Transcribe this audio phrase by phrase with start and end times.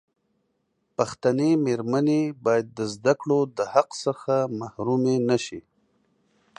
[0.97, 5.61] پښتنې مېرمنې باید د زدکړو دحق څخه محرومي نشي.